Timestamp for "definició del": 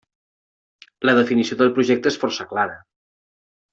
1.19-1.71